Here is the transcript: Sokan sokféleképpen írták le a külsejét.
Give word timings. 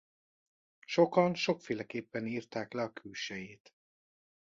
Sokan 0.85 1.35
sokféleképpen 1.35 2.25
írták 2.25 2.73
le 2.73 2.81
a 2.81 2.93
külsejét. 2.93 3.73